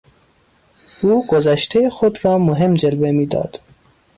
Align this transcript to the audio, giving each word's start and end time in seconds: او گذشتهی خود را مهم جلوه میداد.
او 1.03 1.23
گذشتهی 1.31 1.89
خود 1.89 2.25
را 2.25 2.37
مهم 2.37 2.73
جلوه 2.73 3.11
میداد. 3.11 3.59